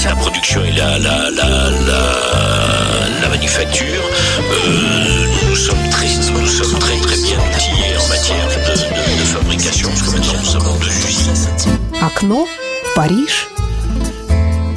[0.00, 2.02] service, la production et la, la, la, la,
[3.22, 4.02] la manufacture,
[4.40, 9.24] euh, nous sommes très, nous sommes très très bien outillés en matière de, de, de
[9.24, 11.48] fabrication, parce que maintenant nous avons deux usines.
[12.02, 13.48] Окно в Париж.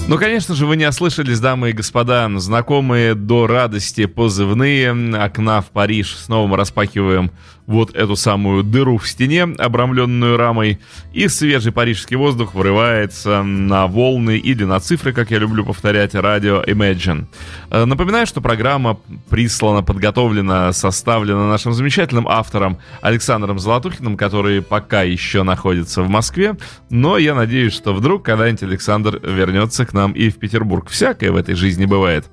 [0.09, 5.67] Ну, конечно же, вы не ослышались, дамы и господа, знакомые до радости позывные окна в
[5.67, 6.17] Париж.
[6.17, 7.31] Снова мы распахиваем
[7.65, 10.79] вот эту самую дыру в стене, обрамленную рамой,
[11.13, 16.61] и свежий парижский воздух врывается на волны или на цифры, как я люблю повторять, радио
[16.63, 17.25] Imagine.
[17.69, 18.99] Э, напоминаю, что программа
[19.29, 26.55] прислана, подготовлена, составлена нашим замечательным автором Александром Золотухиным, который пока еще находится в Москве,
[26.89, 30.89] но я надеюсь, что вдруг когда-нибудь Александр вернется к нам и в Петербург.
[30.89, 32.25] Всякое в этой жизни бывает.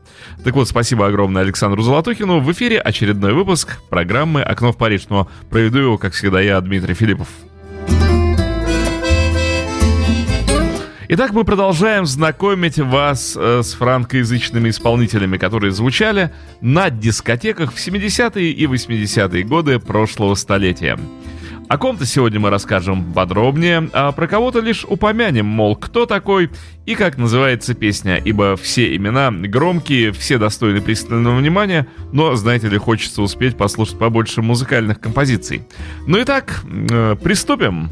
[0.45, 2.41] Так вот, спасибо огромное Александру Золотухину.
[2.41, 5.07] В эфире очередной выпуск программы «Окно в Париж».
[5.09, 7.29] Но проведу его, как всегда, я, Дмитрий Филиппов.
[11.13, 18.53] Итак, мы продолжаем знакомить вас э, с франкоязычными исполнителями, которые звучали на дискотеках в 70-е
[18.53, 20.97] и 80-е годы прошлого столетия.
[21.71, 26.51] О ком-то сегодня мы расскажем подробнее, а про кого-то лишь упомянем, мол, кто такой
[26.85, 32.77] и как называется песня, ибо все имена громкие, все достойны пристального внимания, но, знаете ли,
[32.77, 35.63] хочется успеть послушать побольше музыкальных композиций.
[36.09, 37.89] Ну и так, э, приступим.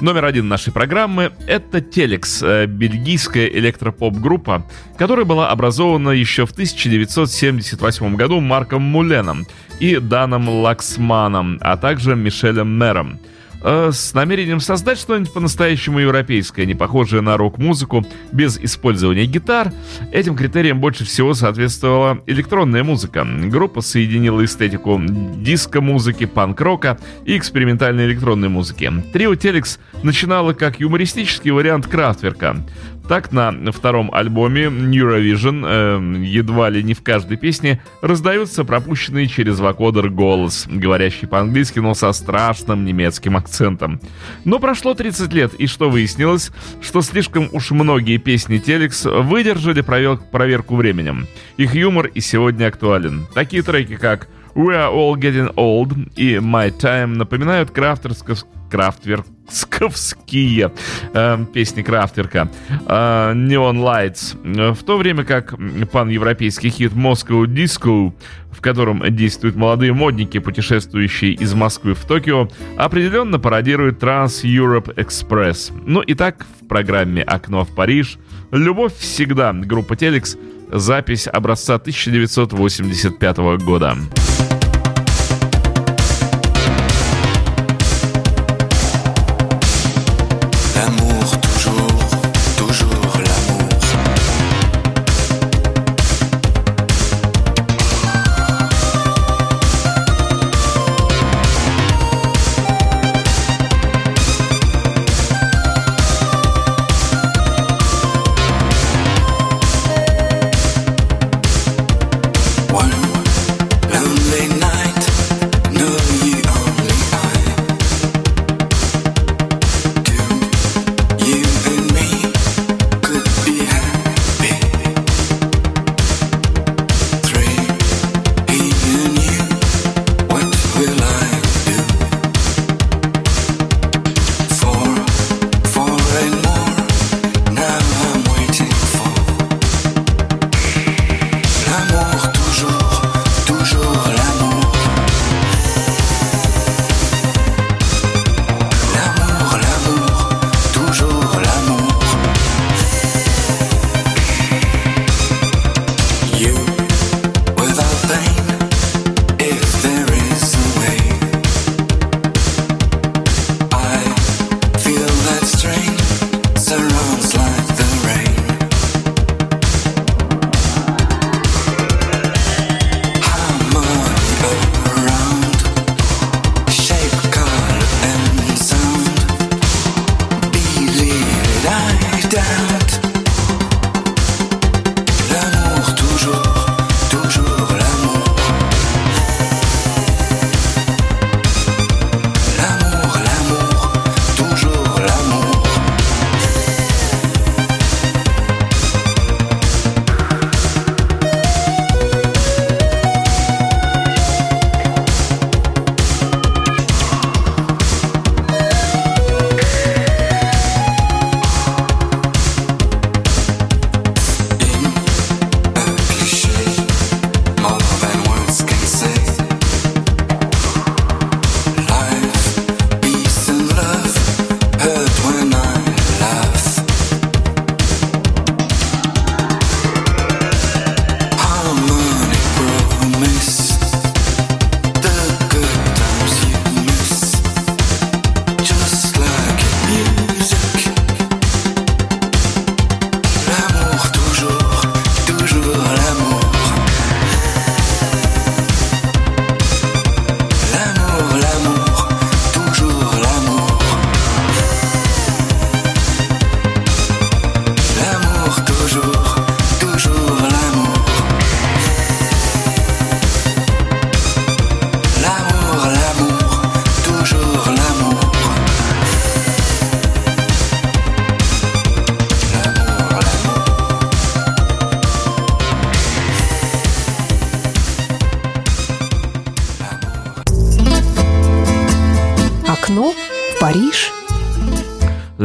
[0.00, 4.64] Номер один нашей программы— это Телекс, э, бельгийская электропоп-группа,
[4.96, 9.44] которая была образована еще в 1978 году Марком Муленом
[9.80, 13.18] и Даном Лаксманом, а также Мишелем Мером—
[13.62, 19.72] э, с намерением создать что-нибудь по-настоящему европейское, не похожее на рок-музыку, без использования гитар.
[20.12, 23.26] Этим критериям больше всего соответствовала электронная музыка.
[23.44, 28.92] Группа соединила эстетику диско-музыки, панк-рока и экспериментальной электронной музыки.
[29.12, 32.56] Трио Телекс начинало как юмористический вариант Крафтверка.
[33.08, 39.60] Так, на втором альбоме Neurovision э, едва ли не в каждой песне раздаются пропущенные через
[39.60, 43.98] вокодер голос, говорящий по-английски, но со страшным немецким акцентом.
[44.44, 46.50] Но прошло 30 лет, и что выяснилось?
[46.82, 51.26] Что слишком уж многие песни Телекс выдержали проверку временем.
[51.56, 53.26] Их юмор и сегодня актуален.
[53.32, 58.34] Такие треки, как We Are All Getting Old и My Time напоминают крафтерско
[59.48, 60.72] крафтверковские
[61.12, 62.48] э, песни Крафтерка.
[62.86, 64.74] Э, Neon Lights.
[64.74, 65.54] В то время как
[65.90, 68.12] пан-европейский хит Moscow Disco,
[68.50, 75.72] в котором действуют молодые модники, путешествующие из Москвы в Токио, определенно пародирует Trans Europe Express.
[75.86, 78.18] Ну и так в программе «Окно в Париж»
[78.50, 80.36] «Любовь всегда» группа Телекс
[80.70, 83.96] запись образца 1985 года.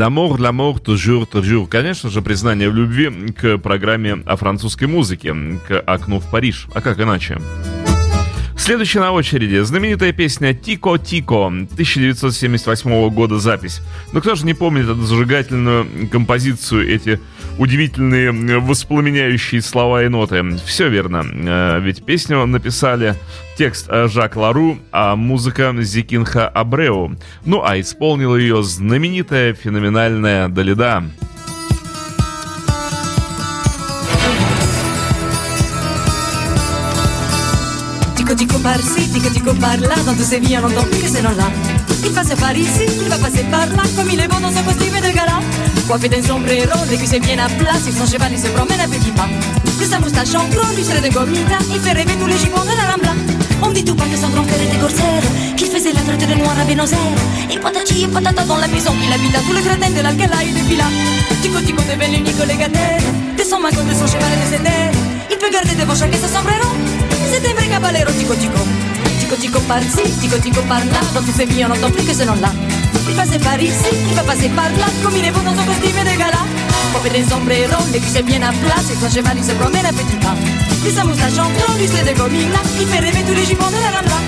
[0.04, 1.70] L'amour, l'amour, toujours, toujours.
[1.70, 5.34] Конечно же, признание в любви к программе о французской музыке,
[5.66, 6.68] к окну в Париж.
[6.74, 7.38] А как иначе?
[8.58, 13.80] Следующая на очереди знаменитая песня «Тико Тико» 1978 года запись.
[14.12, 17.22] Но кто же не помнит эту зажигательную композицию, эти
[17.58, 20.44] удивительные воспламеняющие слова и ноты?
[20.66, 23.16] Все верно, э, ведь песню написали
[23.58, 27.18] текст Жак Лару, а музыка Зикинха Абреу.
[27.46, 31.04] Ну а исполнила ее знаменитая феноменальная Далида.
[38.36, 41.08] Tico par ci, tico tico par là, dans tous ces vies on n'entend plus que
[41.08, 41.52] ces noms-là.
[42.04, 44.64] Il passe par ici, il va passer par là, comme il est bon dans son
[44.64, 45.40] costume de gala.
[45.88, 49.12] Coiffé d'un sombrero, cuisses bien à plat, sur son cheval il se promène à petits
[49.12, 49.28] pas.
[49.80, 52.64] De sa moustache en gros, lui serait de gomita, il fait rêver tous les jupons
[52.64, 53.14] de la Rambla.
[53.62, 55.24] On dit tout pas que son grand-père était corsaire,
[55.58, 57.52] qu'il faisait la traite de noir à Buenos Aires.
[57.52, 60.52] Et patati et patata dans la maison qu'il habita, tous les gradins de l'Alcala et
[60.52, 60.86] de Villa.
[61.42, 63.02] Tico tico devient l'unique légataire,
[63.38, 64.92] de son magot, de son cheval et de ses terres.
[65.32, 66.70] Il peut garder devant chacun son sombrero,
[67.30, 68.62] c'est un vrai caballero, tico tico.
[69.20, 72.14] Tico tico par ci, tico tico par là, dans tous vies on n'entend plus que
[72.14, 72.52] ce nom-là.
[73.10, 75.66] Il passe par ici, il va passer par là, comme il est beau dans son
[75.66, 76.44] costume de gala.
[76.94, 79.92] Coiffé d'un sombrero, les cuisses bien à plat, et son cheval il se promène à
[79.92, 80.36] petits pas.
[80.86, 84.20] Et sa lui c'est de gomina, il fait rêver tous les jupons de la Rambla.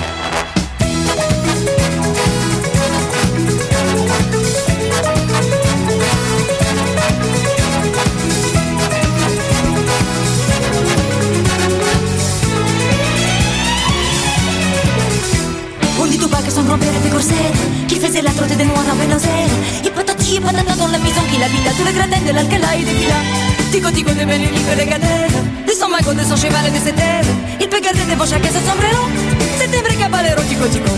[16.46, 19.50] che son rompere di corset Chi faisait la te denuora per non ser
[19.82, 22.94] I patacci e patata dans la mise un chila pila Tu le gratende l'alcalai di
[22.98, 23.18] fila
[23.70, 25.42] Tico tico de bene lì per le cadere.
[25.66, 28.58] Di son mai con de son chevale de settembre Il pegarde de voce che se
[28.58, 30.90] un vrai cavalero tico tico.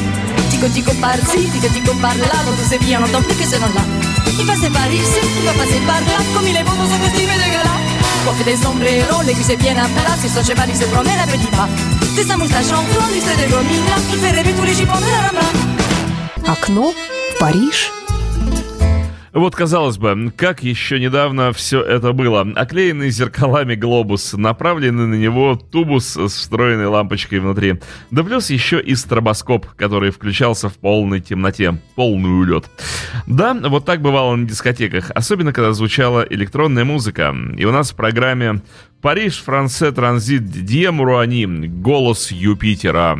[0.51, 2.51] Tico tico parsi, tico tico par parlavo.
[2.53, 3.83] Tu c'est bien, non t'ho più che ce non là
[4.37, 6.23] Mi fa se parirsi, mi fa se parla.
[6.35, 7.98] Come le bombo sono questi me regalà
[8.29, 8.45] son costume de gala.
[8.45, 9.75] Coiffé des sombreros, cuisses bien
[10.21, 11.69] sur son cheval il se promène à petits pas.
[12.17, 14.99] De sa moustache en gros, lui c'est de gomina, il fait rêver tous les jupons
[14.99, 16.53] de la Rambla.
[16.53, 16.95] Окно
[17.35, 17.98] в Париж.
[19.39, 22.41] Вот, казалось бы, как еще недавно все это было.
[22.57, 27.81] Оклеенный зеркалами глобус, направленный на него тубус с встроенной лампочкой внутри.
[28.11, 31.79] Да плюс еще и стробоскоп, который включался в полной темноте.
[31.95, 32.65] Полный улет.
[33.29, 37.33] Да, вот так бывало на дискотеках, особенно когда звучала электронная музыка.
[37.57, 38.61] И у нас в программе
[39.01, 41.47] «Париж, Франце, Транзит, Диемуруани.
[41.69, 43.17] Голос Юпитера».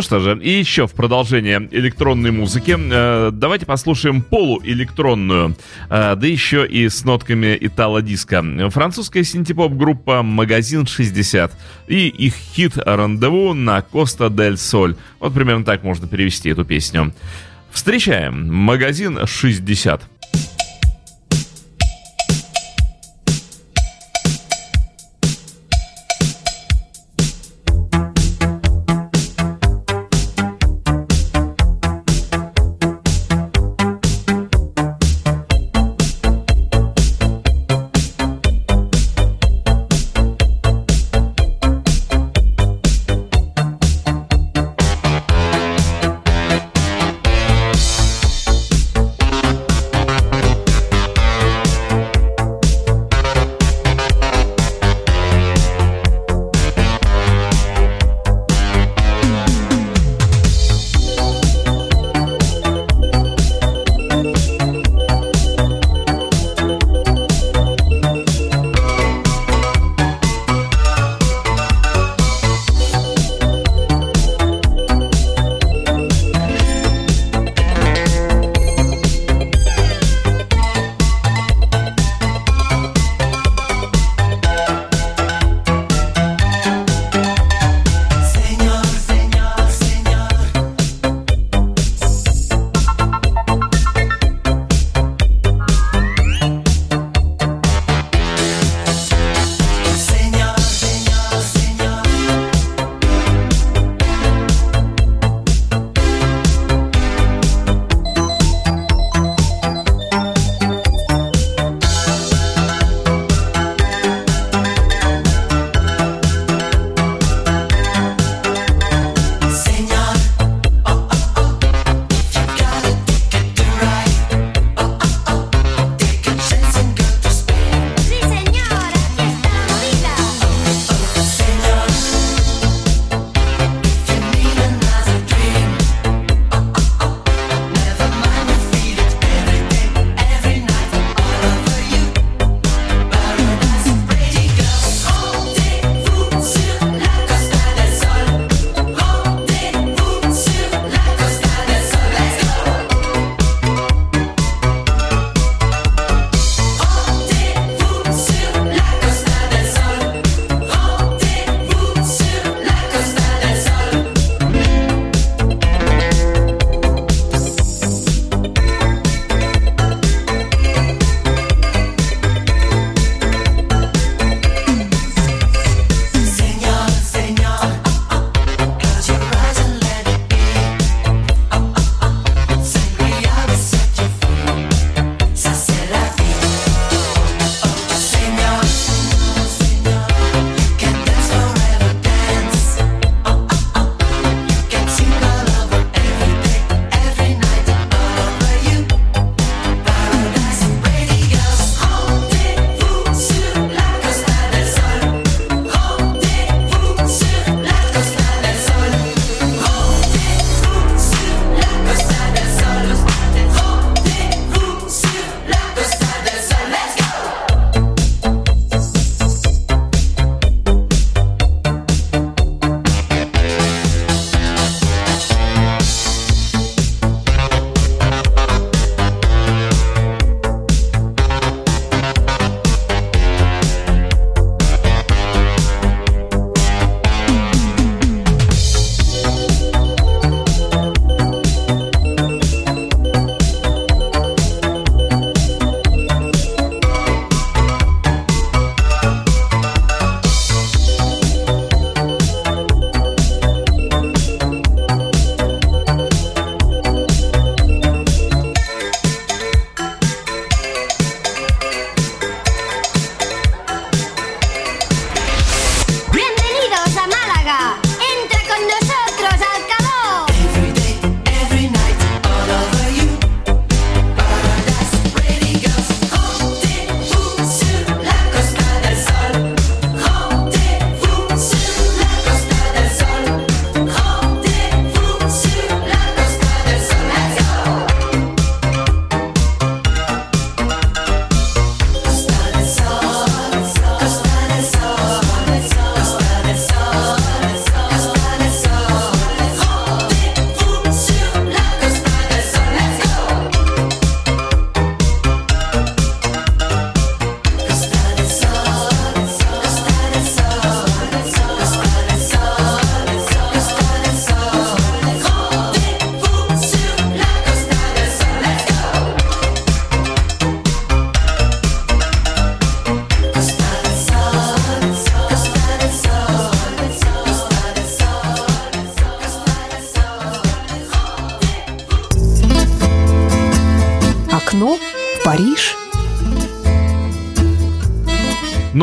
[0.00, 5.54] Ну что же, и еще в продолжение электронной музыки э, давайте послушаем полуэлектронную,
[5.90, 8.42] э, да еще и с нотками итало-диска.
[8.70, 11.50] Французская синтепоп-группа «Магазин 60»
[11.88, 14.96] и их хит «Рандеву» на Коста дель Соль.
[15.18, 17.12] Вот примерно так можно перевести эту песню.
[17.70, 20.00] Встречаем «Магазин 60».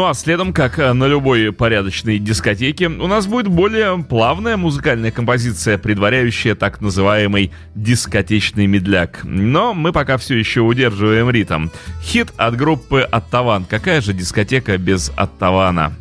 [0.08, 6.56] А следом, как на любой порядочной дискотеке, у нас будет более плавная музыкальная композиция, предваряющая
[6.56, 9.26] так называемый дискотечный медляк.
[9.26, 11.67] Но мы пока все еще удерживаем ритм.
[12.02, 13.65] Хит от группы Оттаван.
[13.65, 15.93] Какая же дискотека без Оттавана?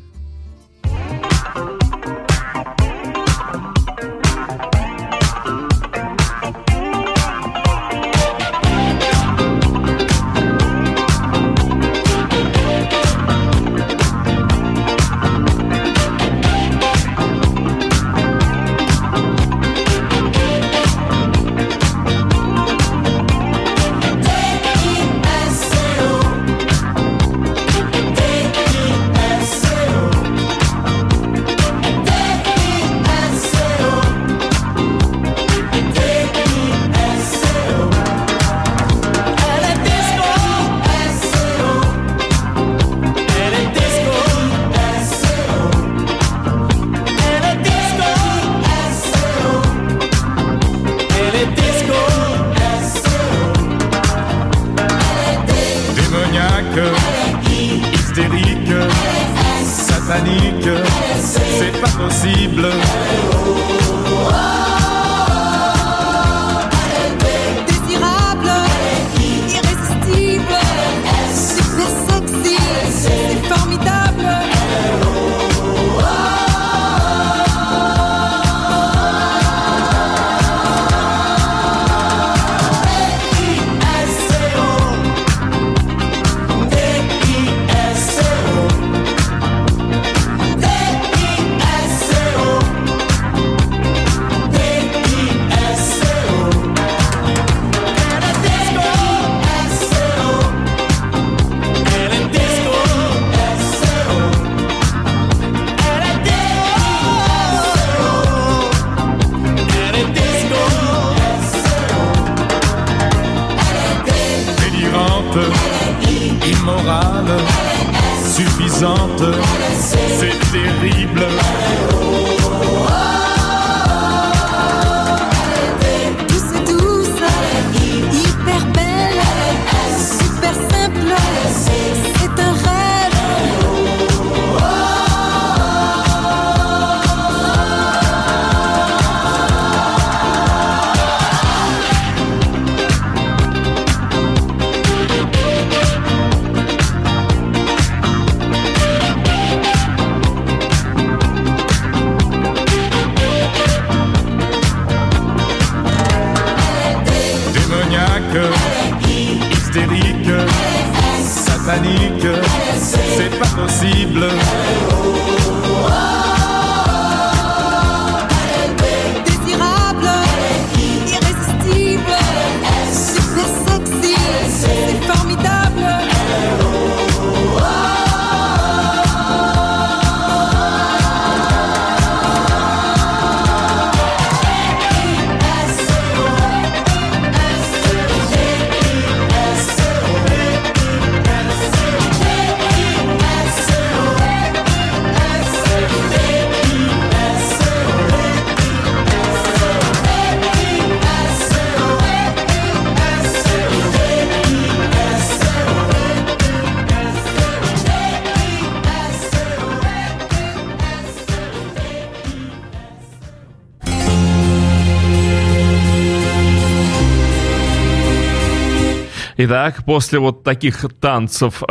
[219.48, 221.62] Итак, после вот таких танцев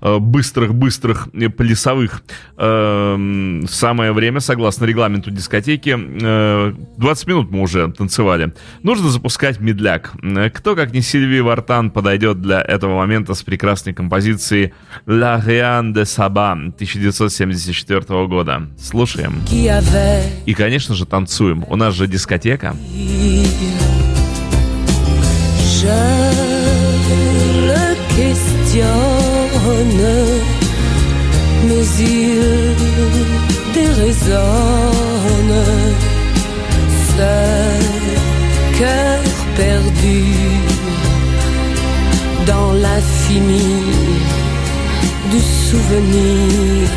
[0.00, 2.22] быстрых-быстрых эм, плясовых,
[2.56, 8.52] эм, самое время, согласно регламенту дискотеки, э, 20 минут мы уже танцевали.
[8.84, 10.12] Нужно запускать медляк.
[10.54, 14.74] Кто, как не Сильвия Вартан, подойдет для этого момента с прекрасной композицией
[15.06, 18.68] «La Rien de Saba» 1974 года.
[18.80, 19.42] Слушаем.
[20.46, 21.64] И, конечно же, танцуем.
[21.66, 22.76] У нас же дискотека.
[25.80, 26.17] je
[28.78, 30.06] questionne,
[31.66, 32.74] mais il
[33.74, 35.54] déraisonne.
[37.08, 37.32] Ce
[38.78, 39.22] cœur
[39.56, 40.22] perdu
[42.46, 43.70] dans l'infini
[45.32, 46.88] du souvenir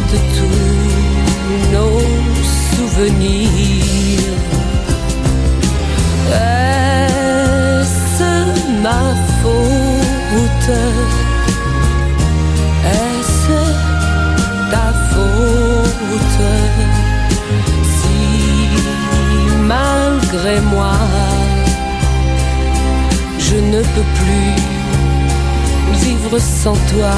[0.00, 2.00] tous nos
[2.74, 4.34] souvenirs.
[6.32, 7.42] Est-ce
[8.82, 9.02] ma
[9.42, 10.76] faute?
[12.84, 13.58] Est-ce
[14.70, 16.44] ta faute?
[17.96, 18.18] Si
[19.62, 20.98] malgré moi,
[23.38, 24.54] je ne peux plus
[26.04, 27.14] vivre sans toi.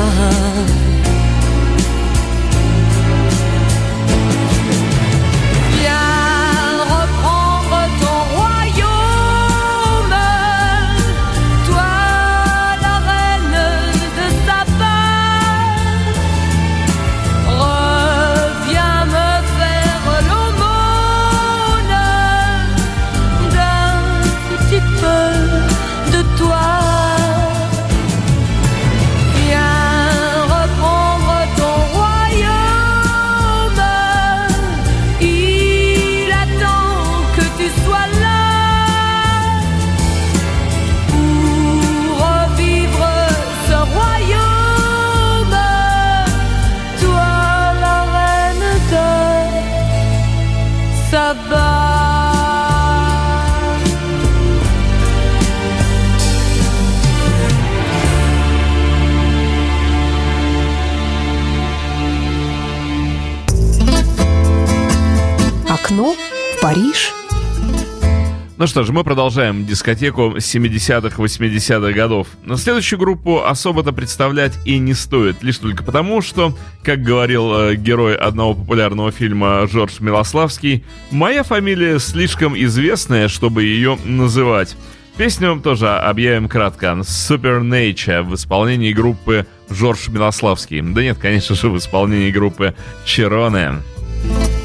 [68.59, 72.27] Ну что ж, мы продолжаем дискотеку 70-х, 80-х годов.
[72.43, 77.77] Но следующую группу особо-то представлять и не стоит, лишь только потому, что, как говорил э,
[77.77, 84.77] герой одного популярного фильма Жорж Милославский, моя фамилия слишком известная, чтобы ее называть.
[85.17, 86.87] Песню вам тоже объявим кратко.
[87.03, 90.81] Super Nature в исполнении группы Жорж Милославский.
[90.81, 93.83] Да нет, конечно же, в исполнении группы Чероне.
[94.27, 94.58] Once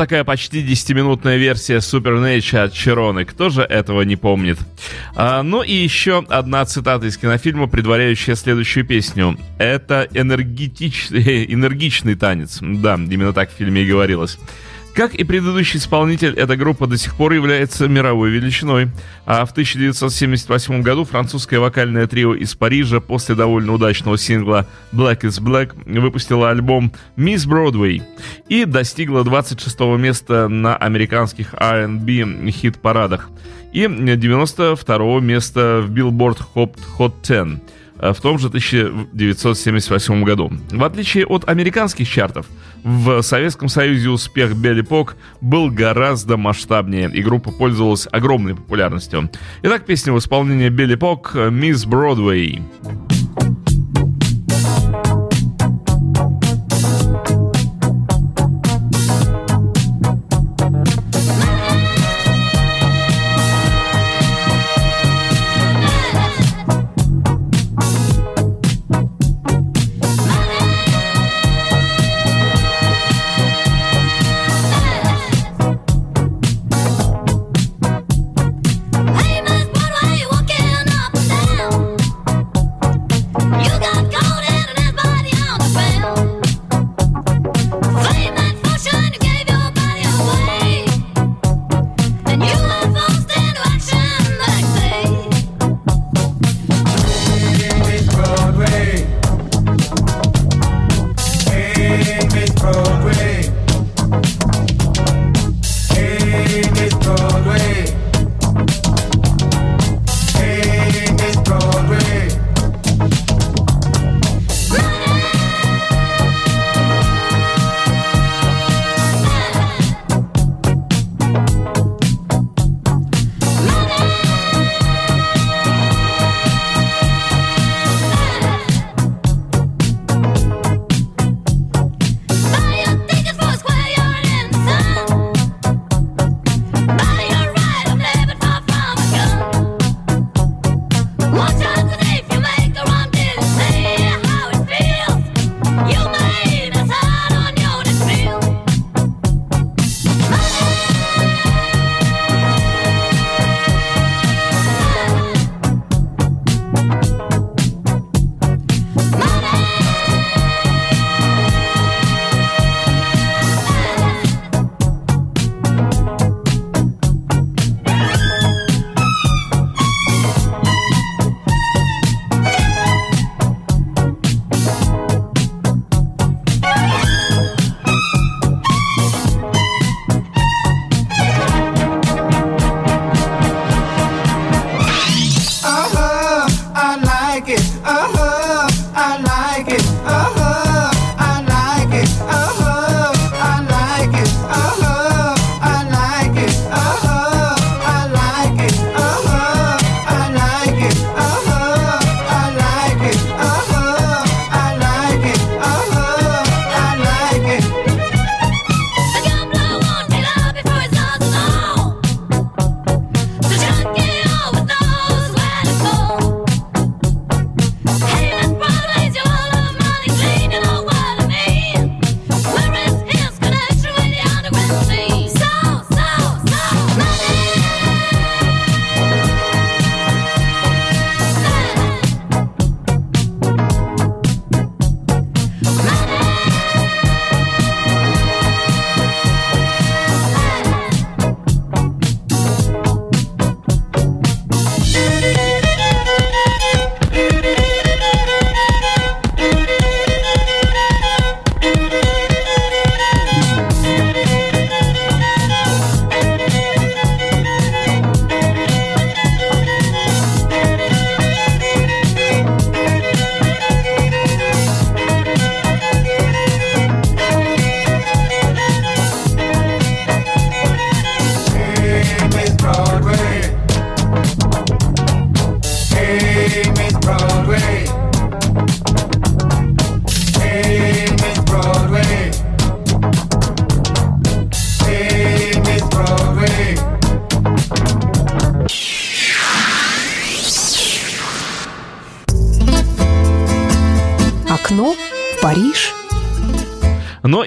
[0.00, 3.26] такая почти 10-минутная версия Supernature от Чероны.
[3.26, 4.56] Кто же этого не помнит?
[5.14, 9.36] А, ну и еще одна цитата из кинофильма, предваряющая следующую песню.
[9.58, 12.60] Это энергетичный, энергичный танец.
[12.62, 14.38] Да, именно так в фильме и говорилось.
[15.00, 18.90] Как и предыдущий исполнитель, эта группа до сих пор является мировой величиной.
[19.24, 25.40] А в 1978 году французское вокальное трио из Парижа после довольно удачного сингла Black is
[25.40, 28.02] Black выпустило альбом Miss Broadway
[28.50, 33.30] и достигла 26 места на американских R&B хит-парадах
[33.72, 37.62] и 92 места в Billboard Hot 10
[38.00, 40.50] в том же 1978 году.
[40.70, 42.46] В отличие от американских чартов,
[42.82, 49.30] в Советском Союзе успех Белли Пок был гораздо масштабнее, и группа пользовалась огромной популярностью.
[49.62, 52.62] Итак, песня в исполнении Белли Пок «Мисс Бродвей».
[53.30, 53.69] Hey,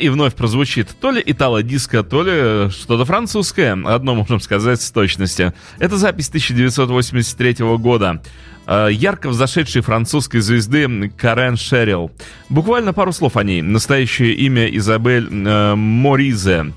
[0.03, 3.71] и вновь прозвучит то ли итало-диско, то ли э, что-то французское.
[3.85, 5.53] Одно можем сказать с точностью.
[5.79, 8.21] Это запись 1983 года
[8.67, 12.11] э, ярко взошедшей французской звезды Карен Шерил.
[12.49, 13.61] Буквально пару слов о ней.
[13.61, 16.73] Настоящее имя Изабель э, Моризе.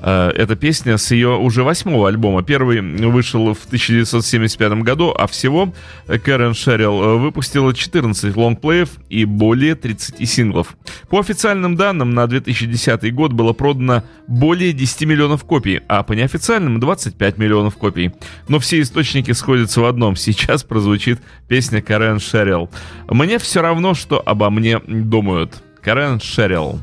[0.00, 2.42] Э, эта песня с ее уже восьмого альбома.
[2.42, 5.72] Первый вышел в 1975 году, а всего
[6.06, 10.76] Кэрен Шерилл э, выпустила 14 лонгплеев и более 30 синглов.
[11.08, 16.80] По официальным данным, на 2010 год было продано более 10 миллионов копий, а по неофициальным
[16.80, 18.12] 25 миллионов копий.
[18.48, 20.16] Но все источники сходятся в одном.
[20.16, 22.70] Сейчас прозвучит песня Карен Шерилл.
[23.08, 25.62] «Мне все равно, что обо мне думают».
[25.82, 26.80] Карен Шерилл.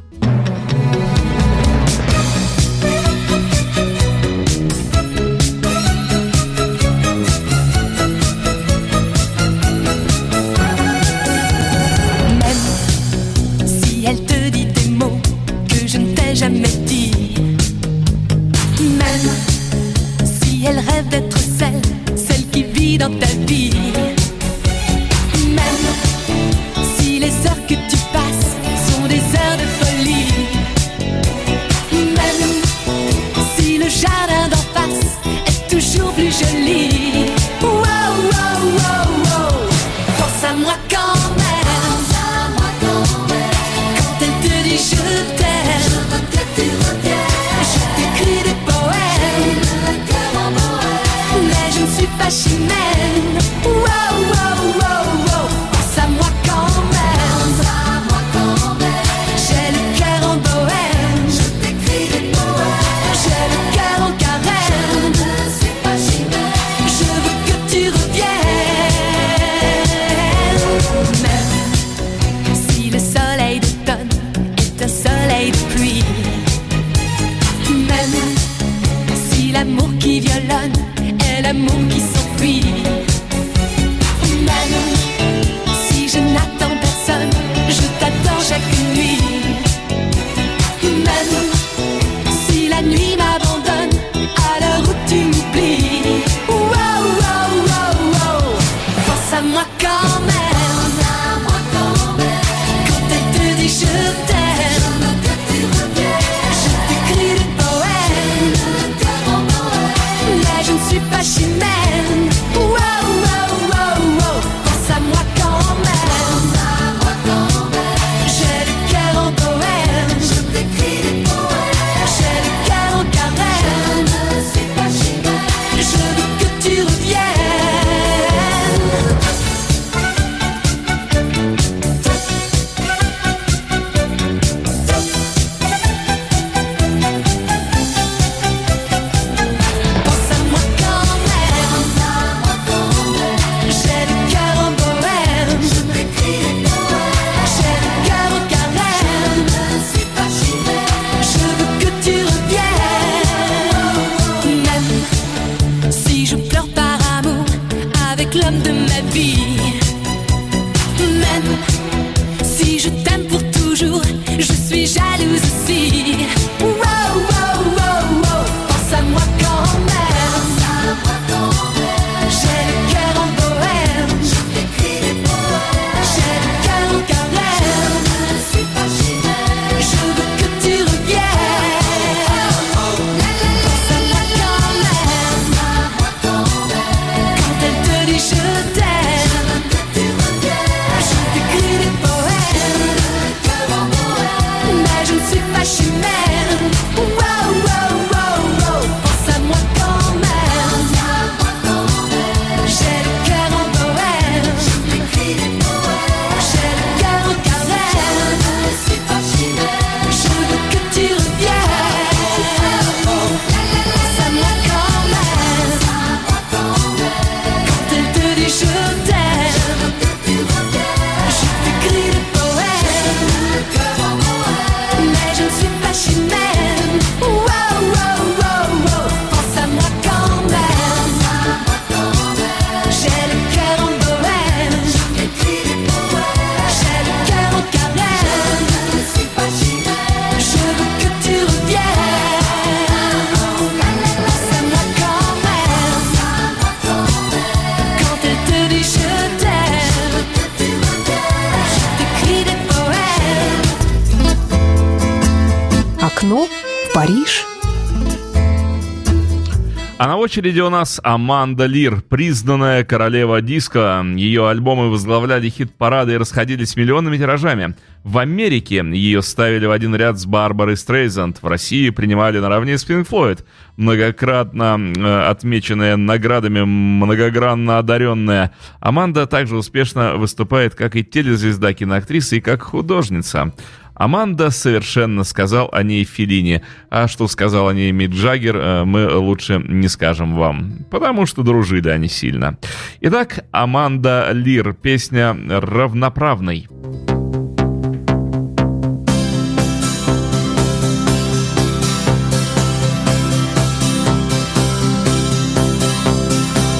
[260.25, 264.03] Очереди у нас Аманда Лир, признанная королева диска.
[264.15, 267.75] Ее альбомы возглавляли хит-парады и расходились миллионными тиражами.
[268.03, 271.43] В Америке ее ставили в один ряд с Барбарой Стрейзанд.
[271.43, 273.45] В России принимали наравне с Pink Floyd.
[273.77, 278.51] Многократно э, отмеченная наградами, многогранно одаренная.
[278.79, 283.53] Аманда также успешно выступает как и телезвезда, киноактриса и как художница.
[283.95, 289.07] Аманда совершенно сказал о ней Филини, а что сказал о ней Мик Джаггер, э, мы
[289.17, 292.57] лучше не скажем вам, потому что дружили они сильно.
[293.01, 296.67] Итак, Аманда Лир, песня «Равноправный».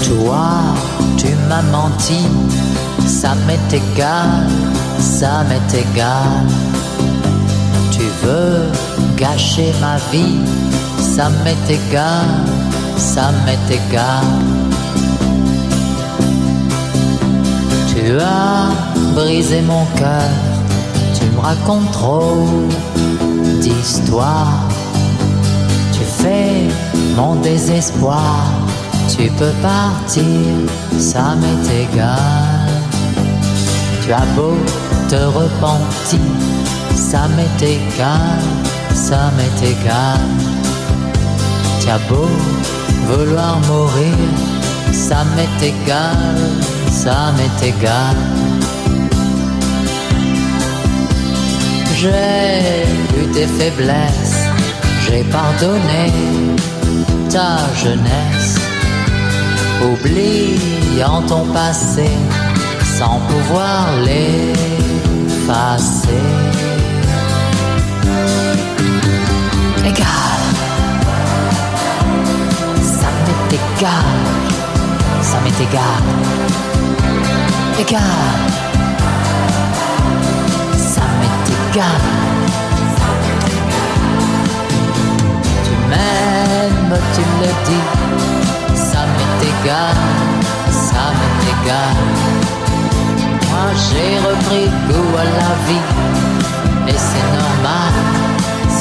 [0.06, 0.76] Toi,
[1.18, 2.28] tu m'as menti,
[3.08, 4.50] ça m'est égal,
[5.00, 6.46] ça m'est égal.
[8.26, 8.72] Veux
[9.18, 10.40] gâcher ma vie,
[11.00, 12.26] ça m'est égal,
[12.98, 14.26] ça m'est égal.
[17.88, 18.72] Tu as
[19.14, 20.32] brisé mon cœur,
[21.14, 22.48] tu me racontes trop
[23.62, 24.64] d'histoires.
[25.94, 26.68] Tu fais
[27.16, 28.48] mon désespoir,
[29.08, 30.24] tu peux partir,
[30.98, 32.74] ça m'est égal.
[34.04, 34.58] Tu as beau
[35.10, 36.20] te repentir,
[36.96, 38.42] ça m'est égal,
[38.94, 40.20] ça m'est égal.
[41.82, 42.30] Tu as beau
[43.08, 44.18] vouloir mourir,
[44.92, 46.38] ça m'est égal,
[46.90, 48.16] ça m'est égal.
[51.98, 54.42] J'ai vu tes faiblesses,
[55.06, 56.12] j'ai pardonné
[57.30, 58.56] ta jeunesse,
[59.84, 62.10] oubliant ton passé
[62.98, 65.16] sans pouvoir l'effacer.
[69.86, 70.42] Égal,
[72.82, 74.10] ça m'est égal,
[75.22, 76.04] ça m'est égal,
[80.78, 81.36] ça m'est.
[85.66, 87.88] Tu m'aimes, tu le dis,
[88.74, 90.00] ça m'est égal,
[90.72, 91.98] ça m'est égal.
[93.50, 95.88] Moi j'ai repris goût à la vie,
[96.88, 97.30] et c'est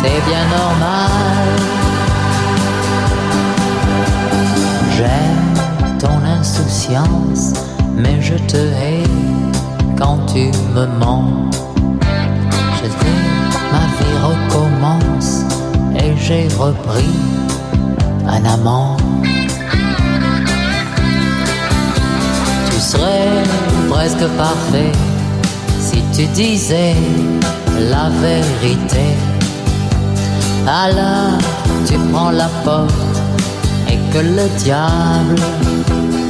[0.05, 1.48] c'est bien normal.
[4.96, 7.52] J'aime ton insouciance,
[7.96, 9.09] mais je te hais
[9.98, 11.50] quand tu me mens.
[12.78, 13.22] Je dis,
[13.72, 15.32] ma vie recommence,
[15.96, 17.16] et j'ai repris
[18.26, 18.96] un amant.
[22.66, 23.42] Tu serais
[23.88, 24.92] presque parfait
[25.80, 26.94] si tu disais
[27.90, 29.07] la vérité.
[30.66, 31.38] Alors
[31.86, 32.92] tu prends la porte
[33.88, 35.36] et que le diable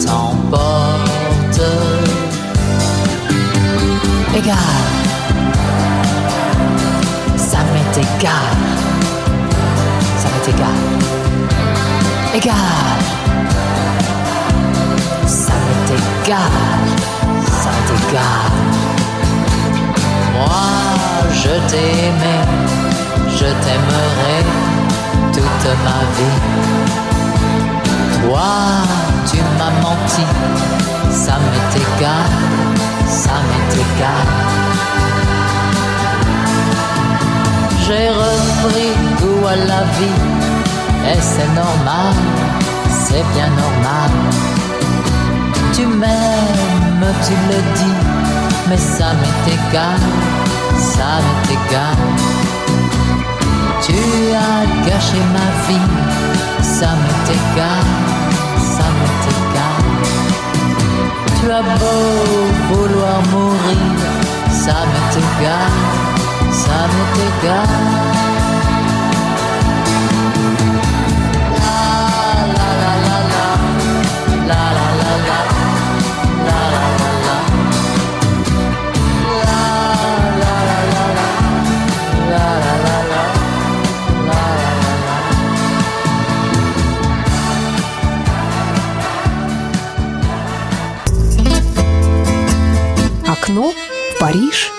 [0.05, 1.61] t'emporte.
[4.37, 4.57] Égal,
[7.37, 8.57] ça m'est égal,
[10.19, 10.83] ça m'est égal,
[12.35, 12.55] égal,
[15.25, 15.95] ça m'est
[16.27, 16.39] égal,
[17.47, 18.53] ça m'est égal.
[20.35, 20.67] Moi,
[21.31, 22.37] je t'ai aimé,
[23.45, 24.39] je t'aimerai
[25.33, 26.41] toute ma vie.
[28.21, 28.53] Toi,
[29.29, 30.27] tu m'as menti,
[31.11, 32.31] ça m'est égal,
[33.07, 34.29] ça m'est égal.
[37.85, 40.21] J'ai repris goût à la vie,
[41.11, 42.15] et c'est normal,
[42.89, 44.11] c'est bien normal.
[45.75, 47.99] Tu m'aimes, tu le dis,
[48.69, 50.01] mais ça m'est égal,
[50.79, 52.44] ça m'est égal.
[53.87, 55.89] Tu as gâché ma vie,
[56.63, 57.85] ça m'est égal,
[58.57, 59.85] ça m'est égal.
[61.39, 63.77] Tu as beau vouloir mourir,
[64.51, 65.75] ça m'est égal,
[66.51, 68.24] ça m'est égal.
[94.35, 94.73] Париж.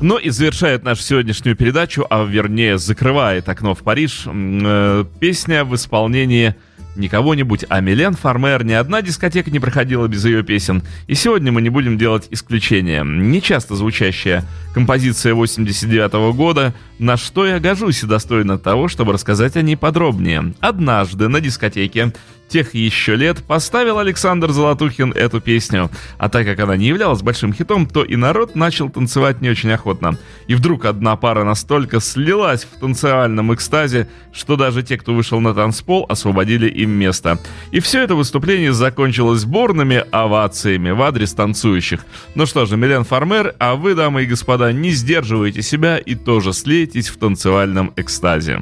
[0.00, 5.74] Но и завершает нашу сегодняшнюю передачу, а вернее закрывает окно в Париж, э, песня в
[5.74, 6.54] исполнении
[6.94, 8.64] не кого-нибудь, а Милен Фармер.
[8.64, 10.82] Ни одна дискотека не проходила без ее песен.
[11.08, 13.02] И сегодня мы не будем делать исключения.
[13.04, 14.44] Нечасто звучащая
[14.74, 20.54] композиция 89 года «На что я гожусь» и достойна того, чтобы рассказать о ней подробнее.
[20.60, 22.12] Однажды на дискотеке
[22.50, 25.90] тех еще лет поставил Александр Золотухин эту песню.
[26.18, 29.70] А так как она не являлась большим хитом, то и народ начал танцевать не очень
[29.70, 30.18] охотно.
[30.48, 35.54] И вдруг одна пара настолько слилась в танцевальном экстазе, что даже те, кто вышел на
[35.54, 37.38] танцпол, освободили им место.
[37.70, 42.04] И все это выступление закончилось бурными овациями в адрес танцующих.
[42.34, 46.52] Ну что же, Милен Фармер, а вы, дамы и господа, не сдерживайте себя и тоже
[46.52, 48.60] слейтесь в танцевальном экстазе.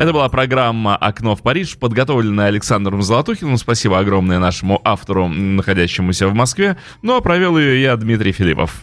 [0.00, 3.58] Это была программа «Окно в Париж», подготовленная Александром Золотухиным.
[3.58, 6.78] Спасибо огромное нашему автору, находящемуся в Москве.
[7.02, 8.82] Ну а провел ее я, Дмитрий Филиппов.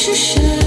[0.00, 0.57] Je cherche